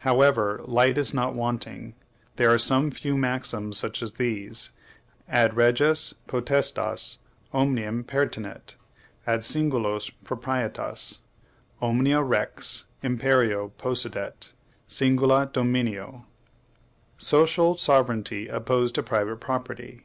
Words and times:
However, 0.00 0.60
light 0.66 0.98
is 0.98 1.14
not 1.14 1.34
wanting. 1.34 1.94
There 2.36 2.50
are 2.52 2.58
some 2.58 2.90
few 2.90 3.16
maxims 3.16 3.78
such 3.78 4.02
as 4.02 4.12
these: 4.12 4.68
Ad 5.30 5.56
reges 5.56 6.14
potestas 6.26 7.16
omnium 7.54 8.04
pertinet, 8.04 8.76
ad 9.26 9.40
singulos 9.44 10.12
proprietas; 10.26 11.20
Omnia 11.80 12.22
rex 12.22 12.84
imperio 13.02 13.68
possidet, 13.78 14.52
singula 14.86 15.46
dominio. 15.50 16.26
Social 17.16 17.78
sovereignty 17.78 18.46
opposed 18.46 18.94
to 18.96 19.02
private 19.02 19.36
property! 19.38 20.04